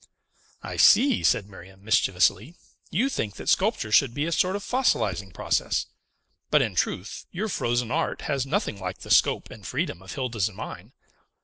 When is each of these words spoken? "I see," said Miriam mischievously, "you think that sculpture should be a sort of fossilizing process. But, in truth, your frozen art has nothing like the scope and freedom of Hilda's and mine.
"I 0.63 0.77
see," 0.77 1.23
said 1.23 1.47
Miriam 1.47 1.83
mischievously, 1.85 2.55
"you 2.89 3.07
think 3.07 3.35
that 3.35 3.49
sculpture 3.49 3.91
should 3.91 4.15
be 4.15 4.25
a 4.25 4.31
sort 4.31 4.55
of 4.55 4.63
fossilizing 4.63 5.31
process. 5.31 5.85
But, 6.49 6.63
in 6.63 6.73
truth, 6.73 7.27
your 7.29 7.49
frozen 7.49 7.91
art 7.91 8.21
has 8.23 8.43
nothing 8.43 8.79
like 8.79 9.01
the 9.01 9.11
scope 9.11 9.51
and 9.51 9.63
freedom 9.63 10.01
of 10.01 10.13
Hilda's 10.15 10.47
and 10.47 10.57
mine. 10.57 10.93